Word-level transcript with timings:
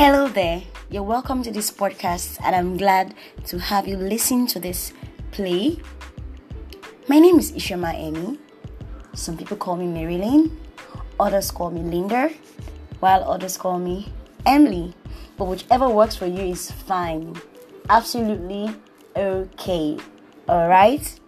Hello 0.00 0.28
there. 0.28 0.62
You're 0.88 1.02
welcome 1.02 1.42
to 1.42 1.50
this 1.50 1.70
podcast, 1.70 2.38
and 2.42 2.56
I'm 2.56 2.78
glad 2.78 3.14
to 3.44 3.58
have 3.58 3.86
you 3.86 3.98
listen 3.98 4.46
to 4.46 4.58
this 4.58 4.94
play. 5.30 5.76
My 7.06 7.18
name 7.18 7.38
is 7.38 7.52
Ishama 7.52 7.92
Emi. 8.00 8.38
Some 9.12 9.36
people 9.36 9.58
call 9.58 9.76
me 9.76 9.86
Marilyn, 9.86 10.58
others 11.20 11.50
call 11.50 11.70
me 11.70 11.82
Linda, 11.82 12.30
while 13.00 13.30
others 13.30 13.58
call 13.58 13.78
me 13.78 14.10
Emily. 14.46 14.94
But 15.36 15.44
whichever 15.48 15.90
works 15.90 16.16
for 16.16 16.24
you 16.24 16.44
is 16.44 16.70
fine. 16.70 17.36
Absolutely 17.90 18.74
okay. 19.14 19.98
Alright? 20.48 21.20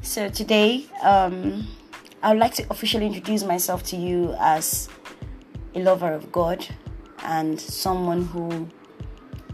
So 0.00 0.30
today, 0.30 0.86
um, 1.02 1.68
I 2.22 2.30
would 2.30 2.40
like 2.40 2.54
to 2.54 2.66
officially 2.70 3.04
introduce 3.04 3.44
myself 3.44 3.82
to 3.92 3.96
you 3.96 4.34
as 4.40 4.88
a 5.74 5.80
lover 5.80 6.14
of 6.14 6.32
God 6.32 6.66
and 7.24 7.60
someone 7.60 8.24
who 8.26 8.68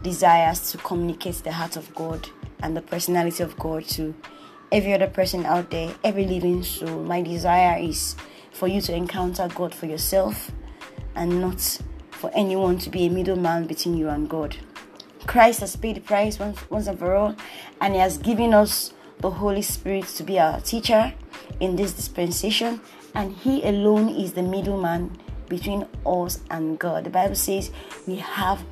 desires 0.03 0.71
to 0.71 0.77
communicate 0.77 1.35
the 1.43 1.51
heart 1.51 1.75
of 1.75 1.93
God 1.95 2.29
and 2.61 2.75
the 2.75 2.81
personality 2.81 3.43
of 3.43 3.57
God 3.57 3.85
to 3.89 4.15
every 4.71 4.93
other 4.93 5.07
person 5.07 5.45
out 5.45 5.69
there, 5.69 5.93
every 6.03 6.25
living 6.25 6.63
soul. 6.63 7.03
My 7.03 7.21
desire 7.21 7.79
is 7.79 8.15
for 8.51 8.67
you 8.67 8.81
to 8.81 8.93
encounter 8.93 9.47
God 9.53 9.73
for 9.73 9.85
yourself 9.85 10.51
and 11.15 11.41
not 11.41 11.79
for 12.11 12.31
anyone 12.33 12.77
to 12.79 12.89
be 12.89 13.05
a 13.05 13.09
middleman 13.09 13.67
between 13.67 13.97
you 13.97 14.09
and 14.09 14.29
God. 14.29 14.57
Christ 15.25 15.59
has 15.59 15.75
paid 15.75 15.97
the 15.97 16.01
price 16.01 16.39
once, 16.39 16.69
once 16.69 16.87
and 16.87 16.97
for 16.97 17.15
all, 17.15 17.35
and 17.81 17.93
He 17.93 17.99
has 17.99 18.17
given 18.17 18.53
us 18.53 18.93
the 19.19 19.29
Holy 19.29 19.61
Spirit 19.61 20.05
to 20.07 20.23
be 20.23 20.39
our 20.39 20.61
teacher 20.61 21.13
in 21.59 21.75
this 21.75 21.93
dispensation, 21.93 22.79
and 23.13 23.33
He 23.33 23.63
alone 23.63 24.09
is 24.09 24.33
the 24.33 24.43
middleman 24.43 25.17
between 25.49 25.87
us 26.05 26.39
and 26.49 26.77
God. 26.79 27.05
The 27.05 27.09
Bible 27.09 27.35
says 27.35 27.71
we 28.05 28.17
have 28.17 28.63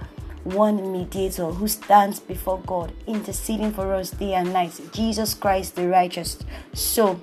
one 0.44 0.92
mediator 0.92 1.48
who 1.48 1.68
stands 1.68 2.20
before 2.20 2.60
God, 2.66 2.94
interceding 3.08 3.74
for 3.74 3.94
us 3.94 4.12
day 4.12 4.34
and 4.34 4.54
night 4.54 4.80
Jesus 4.94 5.34
Christ 5.34 5.76
the 5.76 5.88
righteous. 5.88 6.38
So, 6.74 7.20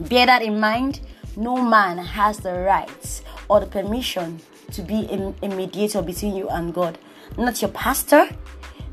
bear 0.00 0.26
that 0.26 0.42
in 0.42 0.58
mind. 0.58 1.00
No 1.36 1.56
man 1.56 1.98
has 1.98 2.38
the 2.38 2.52
rights 2.52 3.22
or 3.48 3.60
the 3.60 3.66
permission 3.66 4.40
to 4.72 4.82
be 4.82 5.06
a, 5.42 5.48
mediator 5.48 6.02
between 6.02 6.34
you 6.36 6.48
and 6.48 6.74
God. 6.74 6.98
Not 7.38 7.60
your 7.62 7.70
pastor, 7.70 8.28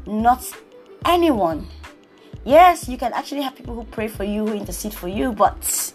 not 0.05 0.49
anyone. 1.05 1.67
Yes, 2.45 2.87
you 2.87 2.97
can 2.97 3.13
actually 3.13 3.41
have 3.41 3.55
people 3.55 3.75
who 3.75 3.83
pray 3.85 4.07
for 4.07 4.23
you, 4.23 4.47
who 4.47 4.53
intercede 4.53 4.93
for 4.93 5.07
you, 5.07 5.33
but 5.33 5.93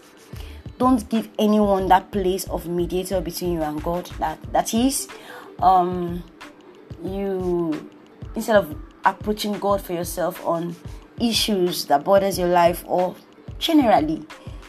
don't 0.84 1.08
give 1.08 1.30
anyone 1.38 1.88
that 1.88 2.10
place 2.12 2.44
of 2.48 2.66
mediator 2.68 3.18
between 3.18 3.52
you 3.52 3.62
and 3.62 3.82
God. 3.82 4.04
That 4.18 4.38
that 4.52 4.74
is, 4.74 5.08
um, 5.60 6.22
you 7.02 7.90
instead 8.34 8.56
of 8.56 8.77
approaching 9.06 9.55
God 9.58 9.80
for 9.80 9.94
yourself 9.94 10.44
on 10.44 10.77
issues 11.18 11.86
that 11.86 12.05
bothers 12.05 12.38
your 12.38 12.48
life 12.48 12.84
or 12.86 13.16
generally, 13.58 14.27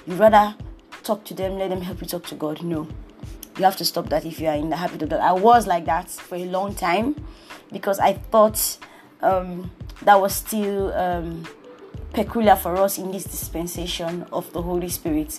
you 0.07 0.15
rather 0.15 0.55
talk 1.03 1.25
to 1.25 1.33
them, 1.33 1.57
let 1.57 1.69
them 1.69 1.81
help 1.81 1.99
you 1.99 2.07
talk 2.07 2.25
to 2.27 2.35
God. 2.35 2.63
No, 2.63 2.87
you 3.57 3.65
have 3.65 3.75
to 3.75 3.83
stop 3.83 4.07
that 4.07 4.25
if 4.25 4.39
you 4.39 4.47
are 4.47 4.55
in 4.55 4.69
the 4.69 4.77
habit 4.77 5.01
of 5.01 5.09
that. 5.09 5.19
I 5.19 5.33
was 5.33 5.67
like 5.67 5.83
that 5.85 6.09
for 6.09 6.35
a 6.35 6.45
long 6.45 6.75
time 6.75 7.15
because 7.73 7.99
I 7.99 8.13
thought 8.13 8.77
um, 9.21 9.69
that 10.03 10.21
was 10.21 10.33
still 10.33 10.93
um, 10.93 11.43
peculiar 12.13 12.55
for 12.55 12.77
us 12.77 12.97
in 12.97 13.11
this 13.11 13.25
dispensation 13.25 14.25
of 14.31 14.49
the 14.53 14.61
Holy 14.61 14.87
Spirit 14.87 15.37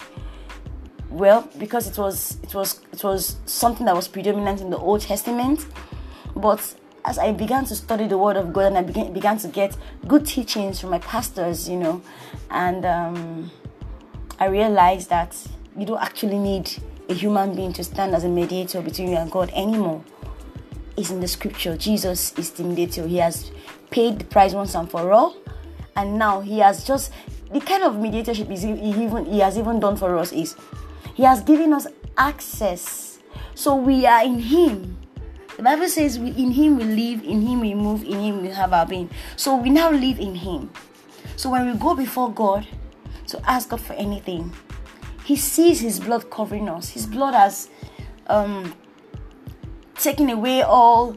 well 1.10 1.48
because 1.58 1.86
it 1.86 1.98
was 1.98 2.38
it 2.42 2.54
was 2.54 2.80
it 2.92 3.02
was 3.04 3.36
something 3.46 3.86
that 3.86 3.94
was 3.94 4.08
predominant 4.08 4.60
in 4.60 4.70
the 4.70 4.78
old 4.78 5.00
testament. 5.00 5.66
But 6.34 6.74
as 7.04 7.18
i 7.18 7.30
began 7.30 7.64
to 7.64 7.76
study 7.76 8.08
the 8.08 8.18
word 8.18 8.36
of 8.36 8.52
god 8.52 8.66
and 8.66 8.78
i 8.78 8.82
began, 8.82 9.12
began 9.12 9.38
to 9.38 9.46
get 9.46 9.76
good 10.08 10.26
teachings 10.26 10.80
from 10.80 10.90
my 10.90 10.98
pastors 10.98 11.68
you 11.68 11.76
know 11.76 12.02
and 12.50 12.84
um, 12.84 13.48
i 14.40 14.46
realized 14.46 15.08
that 15.08 15.32
you 15.78 15.86
don't 15.86 16.02
actually 16.02 16.36
need 16.36 16.68
a 17.08 17.14
human 17.14 17.54
being 17.54 17.72
to 17.72 17.84
stand 17.84 18.14
as 18.14 18.24
a 18.24 18.28
mediator 18.28 18.80
between 18.80 19.08
you 19.08 19.16
and 19.16 19.30
god 19.30 19.50
anymore. 19.54 20.02
It's 20.96 21.10
in 21.10 21.20
the 21.20 21.28
scripture. 21.28 21.76
Jesus 21.76 22.32
is 22.38 22.50
the 22.50 22.64
mediator. 22.64 23.06
He 23.06 23.18
has 23.18 23.50
paid 23.90 24.18
the 24.18 24.24
price 24.24 24.54
once 24.54 24.74
and 24.74 24.90
for 24.90 25.12
all. 25.12 25.36
And 25.94 26.18
now 26.18 26.40
he 26.40 26.58
has 26.60 26.84
just 26.84 27.12
the 27.52 27.60
kind 27.60 27.82
of 27.82 27.96
mediatorship 27.98 28.48
he 28.48 28.72
even 28.72 29.26
he 29.26 29.38
has 29.40 29.56
even 29.56 29.78
done 29.78 29.96
for 29.96 30.16
us 30.18 30.32
is 30.32 30.56
he 31.16 31.22
has 31.22 31.40
given 31.40 31.72
us 31.72 31.86
access. 32.18 33.20
So 33.54 33.74
we 33.74 34.04
are 34.04 34.22
in 34.22 34.38
Him. 34.38 34.98
The 35.56 35.62
Bible 35.62 35.88
says 35.88 36.18
we 36.18 36.28
in 36.32 36.50
Him 36.50 36.76
we 36.76 36.84
live, 36.84 37.24
in 37.24 37.40
Him 37.40 37.60
we 37.60 37.72
move, 37.72 38.04
in 38.04 38.20
Him 38.20 38.42
we 38.42 38.48
have 38.48 38.74
our 38.74 38.84
being. 38.84 39.08
So 39.34 39.56
we 39.56 39.70
now 39.70 39.90
live 39.90 40.18
in 40.20 40.34
Him. 40.34 40.70
So 41.36 41.48
when 41.48 41.72
we 41.72 41.78
go 41.78 41.94
before 41.94 42.30
God 42.30 42.68
to 43.28 43.50
ask 43.50 43.70
God 43.70 43.80
for 43.80 43.94
anything, 43.94 44.52
He 45.24 45.36
sees 45.36 45.80
His 45.80 46.00
blood 46.00 46.30
covering 46.30 46.68
us. 46.68 46.90
His 46.90 47.06
blood 47.06 47.32
has 47.32 47.70
um, 48.26 48.74
taken 49.94 50.28
away 50.28 50.60
all 50.60 51.16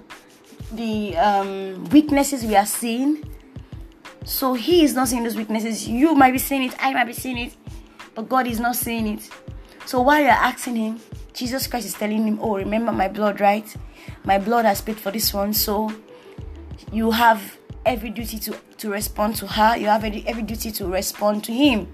the 0.71 1.17
um, 1.17 1.83
weaknesses 1.89 2.45
we 2.45 2.55
are 2.55 2.65
seeing. 2.65 3.29
So 4.23 4.53
He 4.53 4.85
is 4.85 4.93
not 4.95 5.09
seeing 5.09 5.23
those 5.23 5.35
weaknesses. 5.35 5.89
You 5.89 6.15
might 6.15 6.31
be 6.31 6.37
seeing 6.37 6.63
it, 6.63 6.75
I 6.79 6.93
might 6.93 7.07
be 7.07 7.11
seeing 7.11 7.37
it, 7.37 7.57
but 8.15 8.29
God 8.29 8.47
is 8.47 8.61
not 8.61 8.77
seeing 8.77 9.05
it. 9.05 9.29
So 9.89 10.01
while 10.01 10.21
you're 10.21 10.29
asking 10.29 10.75
him, 10.75 10.99
Jesus 11.33 11.65
Christ 11.65 11.87
is 11.87 11.95
telling 11.95 12.27
him, 12.27 12.37
Oh, 12.43 12.57
remember 12.57 12.91
my 12.91 13.07
blood, 13.07 13.39
right? 13.39 13.65
My 14.23 14.37
blood 14.37 14.65
has 14.65 14.81
paid 14.81 14.97
for 14.97 15.09
this 15.09 15.33
one. 15.33 15.51
So 15.51 15.91
you 16.91 17.09
have 17.09 17.57
every 17.87 18.11
duty 18.11 18.37
to, 18.37 18.55
to 18.77 18.91
respond 18.91 19.37
to 19.37 19.47
her. 19.47 19.75
You 19.77 19.87
have 19.87 20.03
every, 20.03 20.23
every 20.27 20.43
duty 20.43 20.69
to 20.73 20.85
respond 20.85 21.43
to 21.45 21.51
him. 21.51 21.91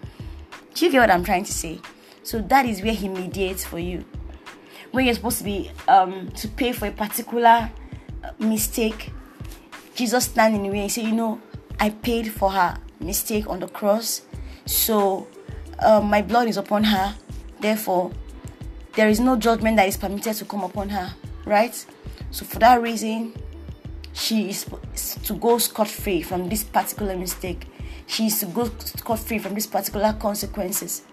Do 0.73 0.85
you 0.85 0.91
get 0.91 0.99
what 0.99 1.09
I'm 1.09 1.23
trying 1.23 1.45
to 1.45 1.53
say? 1.53 1.79
So 2.21 2.39
that 2.39 2.65
is 2.65 2.81
where 2.81 2.93
he 2.93 3.07
mediates 3.07 3.63
for 3.63 3.79
you. 3.79 4.03
When 4.91 5.05
you're 5.05 5.15
supposed 5.15 5.37
to 5.37 5.45
be 5.45 5.71
um, 5.87 6.31
to 6.31 6.49
pay 6.49 6.73
for 6.73 6.87
a 6.87 6.91
particular 6.91 7.71
uh, 8.25 8.31
mistake, 8.39 9.13
Jesus 9.95 10.25
stands 10.25 10.57
in 10.57 10.63
the 10.63 10.69
way 10.69 10.79
and 10.79 10.91
say, 10.91 11.03
you 11.03 11.13
know, 11.13 11.39
I 11.79 11.91
paid 11.91 12.29
for 12.29 12.51
her 12.51 12.77
mistake 12.99 13.47
on 13.47 13.61
the 13.61 13.69
cross, 13.69 14.23
so 14.65 15.29
um, 15.79 16.09
my 16.09 16.21
blood 16.21 16.49
is 16.49 16.57
upon 16.57 16.83
her. 16.83 17.15
Therefore, 17.59 18.11
there 18.95 19.09
is 19.09 19.19
no 19.19 19.35
judgment 19.35 19.77
that 19.77 19.87
is 19.87 19.97
permitted 19.97 20.35
to 20.37 20.45
come 20.45 20.63
upon 20.63 20.89
her, 20.89 21.13
right? 21.45 21.85
So, 22.31 22.45
for 22.45 22.59
that 22.59 22.81
reason, 22.81 23.33
she 24.13 24.49
is 24.49 24.65
to 25.23 25.33
go 25.33 25.57
scot 25.57 25.87
free 25.87 26.21
from 26.21 26.49
this 26.49 26.63
particular 26.63 27.17
mistake. 27.17 27.67
She 28.07 28.27
is 28.27 28.39
to 28.39 28.45
go 28.45 28.69
scot 28.79 29.19
free 29.19 29.39
from 29.39 29.53
these 29.53 29.67
particular 29.67 30.13
consequences. 30.13 31.03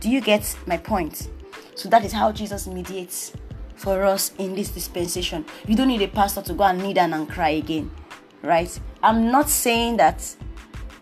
Do 0.00 0.10
you 0.10 0.20
get 0.20 0.56
my 0.66 0.76
point? 0.76 1.28
So, 1.74 1.88
that 1.88 2.04
is 2.04 2.12
how 2.12 2.32
Jesus 2.32 2.66
mediates 2.66 3.32
for 3.80 4.04
us 4.04 4.32
in 4.38 4.54
this 4.54 4.68
dispensation. 4.68 5.44
You 5.66 5.74
don't 5.74 5.88
need 5.88 6.02
a 6.02 6.08
pastor 6.08 6.42
to 6.42 6.52
go 6.52 6.64
and 6.64 6.82
kneel 6.82 6.92
down 6.92 7.14
and 7.14 7.28
cry 7.28 7.50
again, 7.50 7.90
right? 8.42 8.78
I'm 9.02 9.30
not 9.30 9.48
saying 9.48 9.96
that 9.96 10.36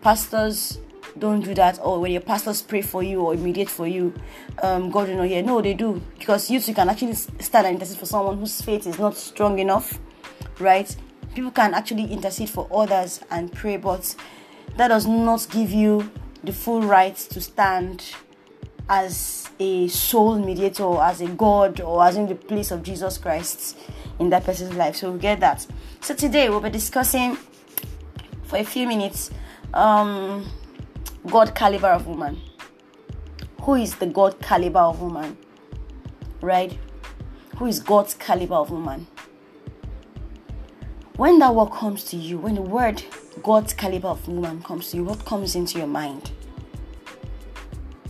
pastors 0.00 0.78
don't 1.18 1.40
do 1.40 1.54
that 1.54 1.78
or 1.82 2.00
when 2.00 2.12
your 2.12 2.20
pastors 2.20 2.62
pray 2.62 2.82
for 2.82 3.02
you 3.02 3.20
or 3.20 3.34
mediate 3.34 3.68
for 3.68 3.86
you 3.86 4.12
um, 4.62 4.90
god 4.90 5.08
will 5.08 5.16
not 5.16 5.26
hear. 5.26 5.42
No 5.42 5.60
they 5.60 5.74
do. 5.74 6.02
Because 6.18 6.50
you 6.50 6.60
too 6.60 6.74
can 6.74 6.88
actually 6.88 7.14
stand 7.14 7.66
and 7.66 7.74
intercede 7.74 7.98
for 7.98 8.06
someone 8.06 8.38
whose 8.38 8.60
faith 8.60 8.86
is 8.86 8.98
not 8.98 9.16
strong 9.16 9.58
enough 9.58 9.98
right? 10.58 10.94
People 11.34 11.50
can 11.50 11.74
actually 11.74 12.04
intercede 12.12 12.50
for 12.50 12.68
others 12.72 13.20
and 13.30 13.52
pray 13.52 13.76
but 13.76 14.14
that 14.76 14.88
does 14.88 15.06
not 15.06 15.46
give 15.50 15.70
you 15.70 16.10
the 16.44 16.52
full 16.52 16.82
right 16.82 17.16
to 17.16 17.40
stand 17.40 18.14
as 18.88 19.48
a 19.60 19.88
sole 19.88 20.38
mediator 20.38 20.82
or 20.82 21.02
as 21.02 21.20
a 21.20 21.26
god 21.26 21.80
or 21.80 22.02
as 22.04 22.16
in 22.16 22.26
the 22.26 22.34
place 22.34 22.70
of 22.70 22.82
jesus 22.82 23.18
christ 23.18 23.76
in 24.18 24.30
that 24.30 24.44
person's 24.44 24.74
life. 24.74 24.96
So 24.96 25.12
we 25.12 25.18
get 25.18 25.40
that. 25.40 25.66
So 26.00 26.14
today 26.14 26.48
we'll 26.48 26.60
be 26.60 26.70
discussing 26.70 27.36
for 28.44 28.56
a 28.56 28.64
few 28.64 28.86
minutes 28.86 29.30
um 29.74 30.46
God 31.30 31.54
caliber 31.54 31.88
of 31.88 32.06
woman. 32.06 32.40
Who 33.62 33.74
is 33.74 33.96
the 33.96 34.06
God 34.06 34.40
caliber 34.40 34.80
of 34.80 35.00
woman? 35.00 35.36
Right? 36.40 36.78
Who 37.58 37.66
is 37.66 37.80
God's 37.80 38.14
caliber 38.14 38.54
of 38.54 38.70
woman? 38.70 39.06
When 41.16 41.38
that 41.40 41.54
word 41.54 41.70
comes 41.72 42.04
to 42.04 42.16
you, 42.16 42.38
when 42.38 42.54
the 42.54 42.62
word 42.62 43.02
God's 43.42 43.74
caliber 43.74 44.08
of 44.08 44.26
woman 44.26 44.62
comes 44.62 44.90
to 44.90 44.98
you, 44.98 45.04
what 45.04 45.24
comes 45.24 45.54
into 45.54 45.78
your 45.78 45.86
mind? 45.86 46.30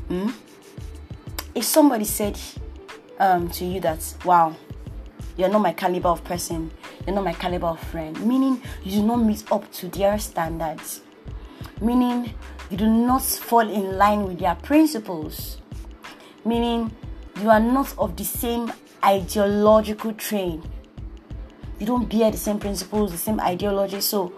Hmm? 0.09 0.31
If 1.55 1.65
somebody 1.65 2.05
said 2.05 2.39
um, 3.19 3.49
to 3.51 3.65
you 3.65 3.81
that, 3.81 4.15
wow, 4.25 4.55
you're 5.37 5.49
not 5.49 5.61
my 5.61 5.73
caliber 5.73 6.09
of 6.09 6.23
person, 6.23 6.71
you're 7.07 7.15
not 7.15 7.25
my 7.25 7.33
caliber 7.33 7.69
of 7.69 7.81
friend, 7.81 8.21
meaning 8.25 8.63
you 8.85 9.01
do 9.01 9.07
not 9.07 9.17
meet 9.17 9.51
up 9.51 9.71
to 9.73 9.89
their 9.89 10.19
standards, 10.19 11.01
meaning 11.81 12.35
you 12.71 12.77
do 12.77 12.87
not 12.87 13.23
fall 13.23 13.69
in 13.69 13.97
line 13.97 14.25
with 14.25 14.39
their 14.39 14.55
principles, 14.57 15.59
meaning 16.45 16.95
you 17.41 17.51
are 17.51 17.61
not 17.61 17.95
of 17.99 18.17
the 18.17 18.25
same 18.25 18.73
ideological 19.05 20.13
train. 20.15 20.63
you 21.79 21.87
don't 21.87 22.09
bear 22.09 22.31
the 22.31 22.37
same 22.37 22.59
principles, 22.59 23.13
the 23.13 23.19
same 23.19 23.41
ideology, 23.41 24.01
so 24.01 24.33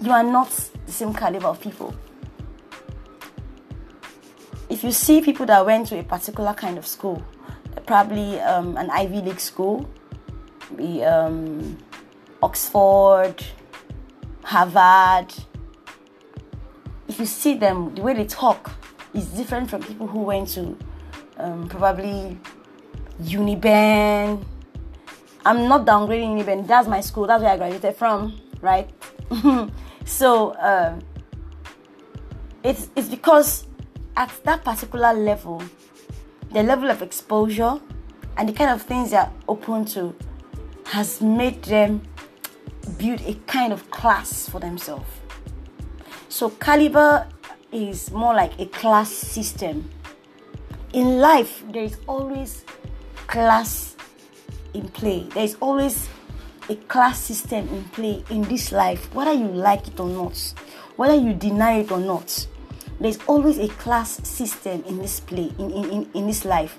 you 0.00 0.12
are 0.12 0.22
not 0.22 0.48
the 0.86 0.92
same 0.92 1.12
caliber 1.12 1.48
of 1.48 1.60
people. 1.60 1.94
If 4.68 4.84
you 4.84 4.92
see 4.92 5.20
people 5.20 5.44
that 5.46 5.66
went 5.66 5.88
to 5.88 5.98
a 5.98 6.02
particular 6.02 6.54
kind 6.54 6.78
of 6.78 6.86
school, 6.86 7.22
probably 7.86 8.40
um, 8.40 8.76
an 8.76 8.90
Ivy 8.90 9.20
League 9.22 9.40
school, 9.40 9.90
the 10.76 11.04
um, 11.04 11.78
Oxford, 12.42 13.42
Harvard. 14.44 15.34
You 17.22 17.26
see 17.26 17.54
them, 17.54 17.94
the 17.94 18.02
way 18.02 18.14
they 18.14 18.24
talk 18.24 18.72
is 19.14 19.26
different 19.26 19.70
from 19.70 19.80
people 19.80 20.08
who 20.08 20.22
went 20.22 20.48
to 20.54 20.76
um, 21.36 21.68
probably 21.68 22.36
Uniben. 23.22 24.44
I'm 25.46 25.68
not 25.68 25.86
downgrading 25.86 26.42
Uniben. 26.42 26.66
That's 26.66 26.88
my 26.88 27.00
school. 27.00 27.28
That's 27.28 27.40
where 27.40 27.52
I 27.52 27.56
graduated 27.56 27.94
from, 27.94 28.40
right? 28.60 28.90
so 30.04 30.50
uh, 30.54 30.98
it's 32.64 32.88
it's 32.96 33.08
because 33.08 33.68
at 34.16 34.32
that 34.42 34.64
particular 34.64 35.12
level, 35.12 35.62
the 36.50 36.64
level 36.64 36.90
of 36.90 37.02
exposure 37.02 37.78
and 38.36 38.48
the 38.48 38.52
kind 38.52 38.72
of 38.72 38.82
things 38.82 39.12
they're 39.12 39.30
open 39.46 39.84
to 39.94 40.12
has 40.86 41.20
made 41.20 41.62
them 41.62 42.02
build 42.98 43.20
a 43.20 43.34
kind 43.46 43.72
of 43.72 43.88
class 43.92 44.48
for 44.48 44.58
themselves. 44.58 45.21
So, 46.32 46.48
caliber 46.48 47.28
is 47.72 48.10
more 48.10 48.32
like 48.32 48.58
a 48.58 48.64
class 48.64 49.12
system. 49.12 49.90
In 50.94 51.18
life, 51.18 51.62
there 51.70 51.82
is 51.82 51.98
always 52.08 52.64
class 53.26 53.96
in 54.72 54.88
play, 54.88 55.28
there 55.34 55.44
is 55.44 55.58
always 55.60 56.08
a 56.70 56.76
class 56.88 57.18
system 57.20 57.68
in 57.68 57.84
play 57.90 58.24
in 58.30 58.44
this 58.44 58.72
life, 58.72 59.14
whether 59.14 59.34
you 59.34 59.44
like 59.44 59.86
it 59.88 60.00
or 60.00 60.08
not, 60.08 60.54
whether 60.96 61.14
you 61.14 61.34
deny 61.34 61.80
it 61.80 61.92
or 61.92 62.00
not. 62.00 62.46
There's 62.98 63.18
always 63.26 63.58
a 63.58 63.68
class 63.68 64.26
system 64.26 64.82
in 64.84 65.00
this 65.00 65.20
play, 65.20 65.52
in, 65.58 65.70
in, 65.70 65.84
in, 65.90 66.10
in 66.14 66.26
this 66.26 66.46
life. 66.46 66.78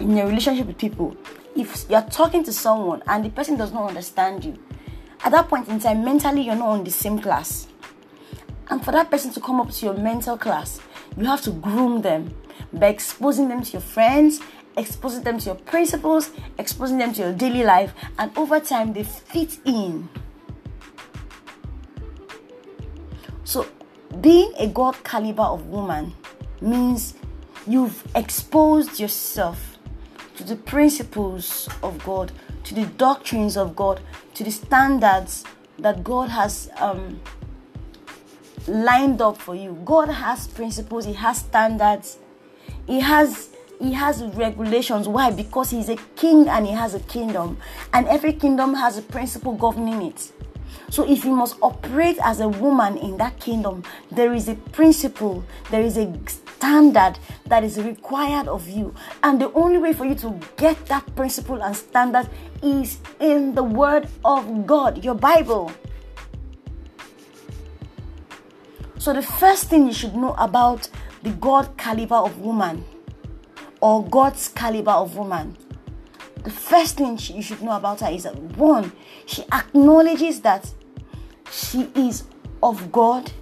In 0.00 0.14
your 0.14 0.26
relationship 0.26 0.66
with 0.66 0.76
people, 0.76 1.16
if 1.56 1.88
you're 1.88 2.02
talking 2.02 2.44
to 2.44 2.52
someone 2.52 3.02
and 3.06 3.24
the 3.24 3.30
person 3.30 3.56
does 3.56 3.72
not 3.72 3.88
understand 3.88 4.44
you, 4.44 4.58
at 5.24 5.32
that 5.32 5.48
point 5.48 5.66
in 5.68 5.80
time, 5.80 6.04
mentally, 6.04 6.42
you're 6.42 6.56
not 6.56 6.68
on 6.68 6.84
the 6.84 6.90
same 6.90 7.18
class. 7.18 7.68
And 8.70 8.84
for 8.84 8.92
that 8.92 9.10
person 9.10 9.32
to 9.32 9.40
come 9.40 9.60
up 9.60 9.70
to 9.70 9.86
your 9.86 9.94
mental 9.94 10.38
class, 10.38 10.80
you 11.16 11.24
have 11.24 11.42
to 11.42 11.50
groom 11.50 12.02
them 12.02 12.32
by 12.72 12.86
exposing 12.86 13.48
them 13.48 13.62
to 13.64 13.72
your 13.72 13.80
friends, 13.80 14.40
exposing 14.76 15.24
them 15.24 15.38
to 15.38 15.46
your 15.46 15.54
principles, 15.56 16.30
exposing 16.56 16.98
them 16.98 17.12
to 17.14 17.22
your 17.22 17.32
daily 17.32 17.64
life, 17.64 17.92
and 18.16 18.30
over 18.38 18.60
time, 18.60 18.92
they 18.92 19.02
fit 19.02 19.58
in. 19.64 20.08
So, 23.42 23.66
being 24.20 24.52
a 24.56 24.68
God 24.68 25.02
caliber 25.02 25.42
of 25.42 25.66
woman 25.66 26.14
means 26.60 27.14
you've 27.66 28.06
exposed 28.14 29.00
yourself 29.00 29.78
to 30.36 30.44
the 30.44 30.54
principles 30.54 31.68
of 31.82 32.02
God, 32.04 32.30
to 32.64 32.74
the 32.74 32.86
doctrines 32.86 33.56
of 33.56 33.74
God, 33.74 34.00
to 34.34 34.44
the 34.44 34.52
standards 34.52 35.44
that 35.78 36.04
God 36.04 36.28
has 36.28 36.70
um, 36.78 37.20
lined 38.68 39.20
up 39.20 39.36
for 39.38 39.54
you. 39.54 39.80
God 39.84 40.08
has 40.08 40.46
principles, 40.48 41.04
He 41.04 41.14
has 41.14 41.38
standards, 41.38 42.18
He 42.86 43.00
has 43.00 43.50
He 43.80 43.94
has 43.94 44.22
regulations. 44.22 45.08
Why? 45.08 45.30
Because 45.30 45.70
He's 45.70 45.88
a 45.88 45.96
king 46.16 46.48
and 46.48 46.66
He 46.66 46.72
has 46.72 46.94
a 46.94 47.00
kingdom, 47.00 47.58
and 47.92 48.06
every 48.08 48.32
kingdom 48.32 48.74
has 48.74 48.98
a 48.98 49.02
principle 49.02 49.54
governing 49.54 50.02
it. 50.02 50.32
So 50.90 51.08
if 51.08 51.24
you 51.24 51.32
must 51.34 51.56
operate 51.62 52.18
as 52.22 52.40
a 52.40 52.48
woman 52.48 52.96
in 52.96 53.16
that 53.18 53.38
kingdom, 53.38 53.84
there 54.10 54.32
is 54.32 54.48
a 54.48 54.54
principle, 54.54 55.44
there 55.70 55.82
is 55.82 55.96
a 55.96 56.12
standard 56.26 57.18
that 57.46 57.64
is 57.64 57.80
required 57.80 58.48
of 58.48 58.68
you. 58.68 58.94
And 59.22 59.40
the 59.40 59.52
only 59.52 59.78
way 59.78 59.92
for 59.92 60.04
you 60.04 60.14
to 60.16 60.38
get 60.56 60.86
that 60.86 61.14
principle 61.14 61.62
and 61.62 61.76
standard 61.76 62.28
is 62.62 62.98
in 63.20 63.54
the 63.54 63.62
Word 63.62 64.08
of 64.24 64.66
God, 64.66 65.04
your 65.04 65.14
Bible. 65.14 65.72
So, 69.00 69.14
the 69.14 69.22
first 69.22 69.70
thing 69.70 69.86
you 69.86 69.94
should 69.94 70.14
know 70.14 70.34
about 70.34 70.90
the 71.22 71.30
God 71.30 71.78
caliber 71.78 72.16
of 72.16 72.38
woman 72.38 72.84
or 73.80 74.04
God's 74.04 74.48
caliber 74.48 74.90
of 74.90 75.16
woman, 75.16 75.56
the 76.44 76.50
first 76.50 76.98
thing 76.98 77.18
you 77.32 77.40
should 77.40 77.62
know 77.62 77.70
about 77.70 78.00
her 78.00 78.10
is 78.10 78.24
that 78.24 78.36
one, 78.58 78.92
she 79.24 79.42
acknowledges 79.52 80.42
that 80.42 80.70
she 81.50 81.88
is 81.94 82.24
of 82.62 82.92
God 82.92 83.32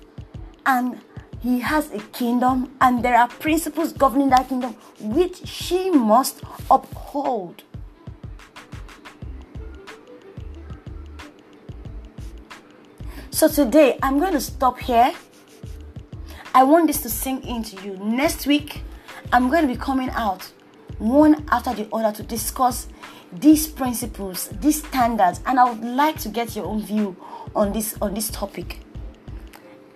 and 0.64 1.00
he 1.40 1.58
has 1.58 1.90
a 1.90 1.99
kingdom 2.12 2.72
and 2.81 3.05
there 3.05 3.16
are 3.16 3.26
principles 3.26 3.93
governing 3.93 4.31
that 4.31 4.49
kingdom 4.49 4.75
which 5.00 5.44
she 5.44 5.90
must 5.90 6.40
uphold. 6.70 7.64
So 13.32 13.49
today 13.49 13.99
I'm 14.05 14.20
going 14.20 14.34
to 14.34 14.40
stop 14.40 14.78
here. 14.78 15.12
I 16.58 16.64
want 16.64 16.88
this 16.88 17.00
to 17.02 17.08
sink 17.08 17.46
into 17.46 17.81
you. 17.84 17.96
Next 17.99 18.44
week 18.44 18.82
I'm 19.32 19.49
going 19.49 19.62
to 19.62 19.69
be 19.72 19.78
coming 19.78 20.10
out 20.10 20.43
one 20.99 21.46
after 21.52 21.72
the 21.72 21.87
other 21.93 22.10
to 22.16 22.25
discuss 22.25 22.88
these 23.32 23.69
principles, 23.69 24.49
these 24.60 24.82
standards, 24.84 25.40
and 25.46 25.60
I 25.60 25.70
would 25.70 25.84
like 25.84 26.19
to 26.19 26.28
get 26.28 26.56
your 26.56 26.66
own 26.66 26.82
view 26.82 27.16
on 27.55 27.72
this 27.72 27.94
on 28.02 28.12
this 28.12 28.28
topic. 28.31 28.81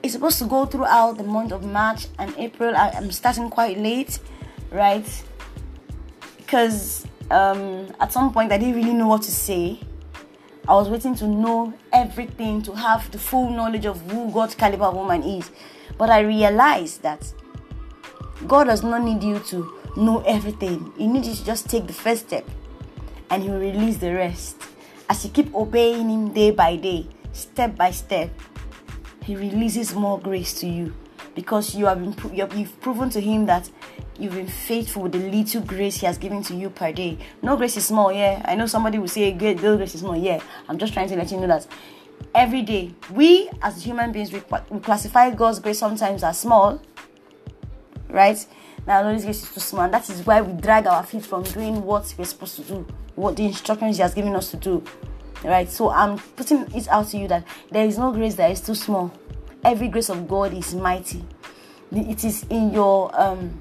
It's 0.05 0.13
supposed 0.13 0.39
to 0.39 0.45
go 0.45 0.65
throughout 0.65 1.19
the 1.19 1.25
month 1.25 1.51
of 1.51 1.65
March 1.65 2.07
and 2.21 2.33
April. 2.39 2.77
I, 2.77 2.91
am 2.91 3.11
starting 3.11 3.51
quite 3.51 3.77
late, 3.77 4.21
right? 4.71 5.25
Because 6.37 7.05
um, 7.33 7.93
at 7.99 8.13
some 8.13 8.33
point 8.33 8.53
I 8.53 8.59
didn't 8.59 8.77
really 8.77 8.95
know 8.95 9.09
what 9.09 9.23
to 9.23 9.33
say. 9.33 9.81
I 10.69 10.75
was 10.75 10.89
waiting 10.89 11.15
to 11.17 11.27
know 11.27 11.75
everything, 11.93 12.63
to 12.63 12.73
have 12.73 13.11
the 13.11 13.19
full 13.19 13.51
knowledge 13.51 13.85
of 13.85 14.01
who 14.11 14.31
God's 14.31 14.55
caliber 14.55 14.91
woman 14.91 15.23
is. 15.25 15.51
But 15.99 16.09
I 16.09 16.21
realized 16.21 17.03
that 17.03 17.33
God 18.47 18.65
does 18.65 18.83
not 18.83 19.03
need 19.03 19.23
you 19.25 19.41
to 19.41 19.79
know 19.97 20.23
everything. 20.23 20.93
He 20.97 21.09
needs 21.09 21.29
you 21.29 21.35
to 21.35 21.45
just 21.45 21.69
take 21.69 21.87
the 21.87 21.93
first 21.93 22.29
step 22.29 22.49
and 23.29 23.43
He 23.43 23.51
will 23.51 23.59
release 23.59 23.97
the 23.99 24.15
rest. 24.15 24.57
As 25.09 25.25
you 25.25 25.31
keep 25.31 25.53
obeying 25.55 26.09
Him 26.09 26.33
day 26.33 26.53
by 26.53 26.77
day, 26.77 27.09
step 27.33 27.77
by 27.77 27.91
step, 27.91 28.31
He 29.25 29.35
releases 29.35 29.95
more 29.95 30.19
grace 30.21 30.55
to 30.61 30.69
you 30.69 30.95
because 31.35 31.75
you 31.75 31.87
have 31.87 32.01
been 32.01 32.35
you've 32.35 32.81
proven 32.81 33.11
to 33.11 33.21
Him 33.21 33.47
that 33.47 33.71
you've 34.19 34.35
been 34.35 34.47
faithful 34.49 35.03
with 35.03 35.13
the 35.13 35.19
little 35.19 35.63
grace 35.63 35.97
He 35.97 36.07
has 36.07 36.19
given 36.19 36.43
to 36.45 36.55
you 36.55 36.71
per 36.71 36.93
day. 36.93 37.19
No 37.43 37.57
grace 37.57 37.77
is 37.77 37.87
small, 37.87 38.13
yeah. 38.13 38.43
I 38.45 38.55
know 38.55 38.67
somebody 38.67 38.99
will 38.99 39.09
say, 39.09 39.33
"Great, 39.33 39.61
little 39.61 39.77
grace 39.77 39.95
is 39.95 40.01
small." 40.01 40.17
Yeah, 40.17 40.43
I'm 40.69 40.79
just 40.79 40.93
trying 40.93 41.09
to 41.09 41.17
let 41.17 41.31
you 41.31 41.39
know 41.39 41.47
that 41.47 41.67
every 42.35 42.63
day 42.63 42.95
we 43.13 43.51
as 43.63 43.83
human 43.83 44.13
beings 44.13 44.33
we, 44.33 44.43
we 44.71 44.81
classify 44.81 45.31
God's 45.31 45.59
grace 45.59 45.79
sometimes 45.79 46.23
as 46.23 46.41
small, 46.41 46.81
right? 48.09 48.45
Now, 48.87 49.03
Lord, 49.03 49.23
grace 49.23 49.43
is 49.43 49.53
too 49.53 49.61
small, 49.61 49.85
and 49.85 49.95
that 49.95 50.09
is 50.11 50.27
why 50.27 50.41
we 50.41 50.61
drag 50.61 50.87
our 50.87 51.05
feet 51.05 51.25
from 51.25 51.45
doing 51.45 51.83
what 51.83 52.15
we're 52.19 52.25
supposed 52.25 52.57
to 52.57 52.63
do, 52.63 52.87
what 53.15 53.37
the 53.37 53.45
instructions 53.45 53.97
He 53.97 54.03
has 54.03 54.15
given 54.15 54.35
us 54.35 54.51
to 54.51 54.57
do 54.57 54.83
right 55.45 55.71
so 55.71 55.91
i'm 55.91 56.19
putting 56.19 56.61
it 56.75 56.89
out 56.89 57.09
to 57.09 57.19
you 57.19 57.29
that 57.29 57.45
there 57.71 57.87
is 57.87 57.99
no 57.99 58.13
grace 58.13 58.35
that 58.35 58.51
is 58.51 58.61
too 58.61 58.75
small 58.75 59.13
every 59.65 59.89
grace 59.89 60.09
of 60.09 60.29
god 60.29 60.55
is 60.55 60.75
mighty. 60.75 61.25
It 61.93 62.25
is 62.25 62.45
in 62.49 62.73
your 62.73 63.11
um, 63.21 63.59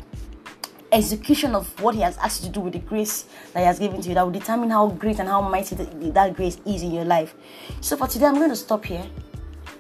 execution 0.91 1.55
of 1.55 1.79
what 1.81 1.96
he 1.96 2.01
has 2.01 2.17
asked 2.17 2.43
you 2.43 2.48
to 2.48 2.53
do 2.53 2.60
with 2.62 2.74
the 2.74 2.79
grace 2.79 3.25
that 3.53 3.60
he 3.60 3.65
has 3.65 3.79
given 3.79 4.01
to 4.01 4.10
you 4.10 4.15
that 4.15 4.24
will 4.24 4.31
determine 4.31 4.70
how 4.70 4.88
great 4.88 5.20
and 5.20 5.27
how 5.27 5.41
mighty 5.41 5.75
that 5.75 6.36
grace 6.36 6.58
is 6.65 6.81
in 6.81 6.91
your 6.91 7.05
life. 7.05 7.36
So 7.81 7.98
for 7.98 8.08
today 8.08 8.25
i'm 8.25 8.36
going 8.36 8.50
to 8.50 8.55
stop 8.55 8.86
here. 8.86 9.05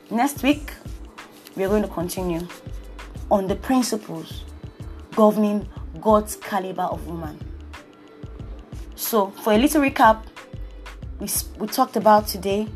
Next 0.09 0.43
week 0.43 0.71
we 1.55 1.63
are 1.63 1.69
going 1.69 1.83
to 1.83 1.89
continue 1.89 2.47
on 3.29 3.47
the 3.47 3.55
principles 3.55 4.43
governing 5.15 5.67
god's 6.01 6.35
caliber 6.35 6.83
of 6.83 7.05
woman. 7.07 7.39
So 8.95 9.27
for 9.27 9.53
a 9.53 9.57
little 9.57 9.81
recap 9.81 10.23
we, 11.21 11.27
we 11.59 11.67
talked 11.67 11.95
about 11.95 12.27
today, 12.27 12.67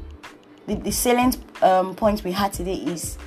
the, 0.67 0.75
the 0.75 0.91
salient 0.91 1.37
um, 1.63 1.95
point 1.95 2.23
we 2.23 2.31
had 2.31 2.53
today 2.53 2.75
is 2.75 3.17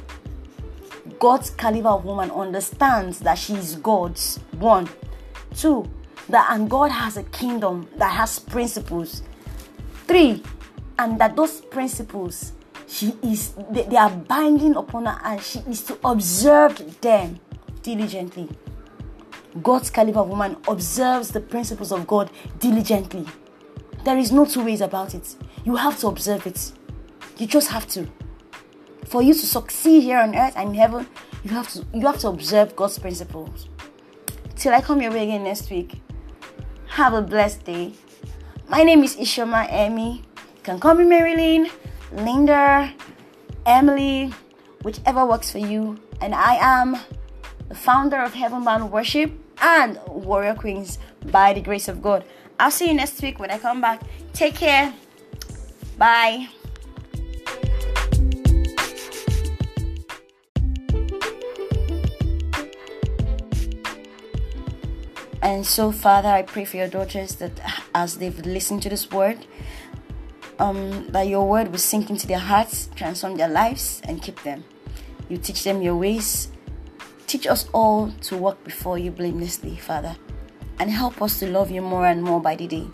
God's 1.19 1.51
caliber 1.51 1.89
of 1.89 2.05
woman 2.05 2.31
understands 2.31 3.21
that 3.21 3.37
she 3.39 3.55
is 3.55 3.77
God's. 3.77 4.39
One. 4.59 4.89
Two, 5.57 5.89
that 6.29 6.49
and 6.51 6.69
God 6.69 6.91
has 6.91 7.17
a 7.17 7.23
kingdom 7.25 7.89
that 7.97 8.13
has 8.13 8.39
principles. 8.39 9.23
Three, 10.07 10.43
and 10.99 11.21
that 11.21 11.37
those 11.37 11.61
principles 11.61 12.53
she 12.89 13.15
is 13.23 13.53
they, 13.71 13.83
they 13.83 13.97
are 13.97 14.11
binding 14.11 14.75
upon 14.75 15.05
her 15.05 15.21
and 15.23 15.41
she 15.43 15.59
is 15.61 15.83
to 15.83 15.99
observe 16.05 17.01
them 17.01 17.39
diligently. 17.83 18.49
God's 19.63 19.91
caliber 19.91 20.21
of 20.21 20.29
woman 20.29 20.57
observes 20.67 21.31
the 21.31 21.41
principles 21.41 21.93
of 21.93 22.07
God 22.07 22.31
diligently. 22.59 23.27
There 24.05 24.17
is 24.17 24.33
no 24.33 24.45
two 24.47 24.65
ways 24.65 24.81
about 24.81 25.15
it. 25.15 25.37
You 25.65 25.77
have 25.77 25.99
to 26.01 26.07
observe 26.09 26.47
it. 26.47 26.73
You 27.37 27.47
just 27.47 27.69
have 27.69 27.87
to. 27.89 28.09
For 29.09 29.23
you 29.23 29.33
to 29.33 29.47
succeed 29.47 30.03
here 30.03 30.19
on 30.19 30.37
earth 30.37 30.55
and 30.57 30.71
in 30.71 30.75
heaven, 30.75 31.07
you 31.43 31.51
have 31.51 31.69
to 31.73 31.85
you 31.95 32.07
have 32.07 32.19
to 32.19 32.29
observe 32.29 32.77
God's 32.77 32.99
principles. 32.99 33.69
Till 34.57 34.75
I 34.75 34.81
come 34.81 35.01
your 35.01 35.13
way 35.13 35.25
again 35.25 35.45
next 35.45 35.71
week. 35.71 36.01
Have 36.89 37.15
a 37.15 37.23
blessed 37.23 37.65
day. 37.65 37.93
My 38.69 38.83
name 38.83 39.05
is 39.05 39.17
Ishoma 39.17 39.67
Emmy. 39.71 40.23
You 40.57 40.63
can 40.63 40.81
call 40.81 40.95
me 40.95 41.05
Marilyn, 41.05 41.71
Linda, 42.13 42.93
Emily, 43.65 44.33
whichever 44.83 45.25
works 45.25 45.53
for 45.53 45.59
you. 45.59 45.99
And 46.21 46.35
I 46.35 46.57
am 46.57 46.97
the 47.69 47.75
founder 47.75 48.17
of 48.17 48.35
Heaven 48.35 48.65
Bound 48.65 48.91
Worship 48.91 49.33
and 49.61 49.99
Warrior 50.07 50.55
Queens 50.55 50.99
by 51.31 51.53
the 51.53 51.61
grace 51.61 51.89
of 51.89 52.03
God. 52.03 52.25
I'll 52.59 52.71
see 52.71 52.89
you 52.89 52.95
next 52.95 53.23
week 53.23 53.39
when 53.39 53.51
I 53.51 53.59
come 53.59 53.81
back. 53.81 54.03
Take 54.33 54.57
care. 54.57 54.93
Bye. 55.97 56.49
And 65.49 65.65
so, 65.65 65.91
Father, 65.93 66.29
I 66.29 66.43
pray 66.43 66.67
for 66.67 66.77
your 66.77 66.89
daughters 66.89 67.37
that 67.37 67.59
as 67.95 68.19
they've 68.19 68.39
listened 68.45 68.83
to 68.83 68.91
this 68.91 69.11
word, 69.11 69.47
um, 70.59 71.09
that 71.09 71.27
your 71.27 71.49
word 71.49 71.69
will 71.71 71.79
sink 71.79 72.11
into 72.11 72.27
their 72.27 72.39
hearts, 72.39 72.91
transform 72.95 73.39
their 73.39 73.49
lives, 73.49 74.03
and 74.05 74.23
keep 74.23 74.43
them. 74.43 74.63
You 75.31 75.39
teach 75.39 75.65
them 75.65 75.81
your 75.81 75.97
ways. 75.97 76.49
Teach 77.27 77.47
us 77.47 77.67
all 77.73 78.13
to 78.29 78.37
walk 78.37 78.63
before 78.63 78.99
you 78.99 79.11
blamelessly, 79.11 79.77
Father, 79.77 80.19
and 80.79 80.91
help 80.91 81.23
us 81.23 81.39
to 81.39 81.47
love 81.47 81.71
you 81.71 81.81
more 81.81 82.05
and 82.05 82.23
more 82.23 82.43
by 82.43 82.55
the 82.55 82.67
day. 82.67 82.87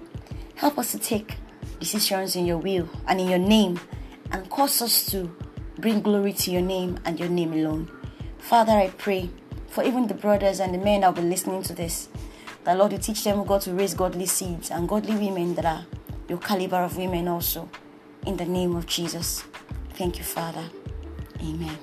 Help 0.54 0.78
us 0.78 0.92
to 0.92 0.99
take 1.00 1.38
decisions 1.80 2.37
in 2.37 2.46
your 2.46 2.58
will 2.58 2.88
and 3.08 3.20
in 3.20 3.28
your 3.28 3.40
name, 3.40 3.80
and 4.30 4.49
cause 4.49 4.80
us 4.80 5.06
to 5.06 5.28
bring 5.80 6.00
glory 6.00 6.32
to 6.32 6.52
your 6.52 6.62
name 6.62 7.00
and 7.04 7.18
your 7.18 7.28
name 7.28 7.52
alone. 7.52 7.90
Father, 8.38 8.75
I 8.75 8.90
pray 8.90 9.28
for 9.66 9.82
even 9.82 10.06
the 10.06 10.14
brothers 10.14 10.61
and 10.61 10.73
the 10.73 10.78
men 10.78 11.00
that 11.00 11.16
will 11.16 11.23
be 11.25 11.28
listening 11.28 11.64
to 11.64 11.75
this 11.75 12.08
that 12.64 12.76
Lord, 12.76 12.92
you 12.92 12.99
teach 12.99 13.25
them, 13.25 13.44
God, 13.44 13.61
to 13.62 13.73
raise 13.73 13.94
godly 13.94 14.26
seeds 14.26 14.71
and 14.71 14.88
godly 14.88 15.14
women 15.14 15.54
that 15.54 15.64
are 15.64 15.87
your 16.28 16.38
caliber 16.38 16.83
of 16.83 16.97
women 16.97 17.28
also. 17.28 17.68
In 18.26 18.37
the 18.37 18.47
name 18.47 18.75
of 18.75 18.87
Jesus. 18.87 19.44
Thank 19.94 20.18
you, 20.18 20.25
Father. 20.25 20.64
Amen. 21.40 21.78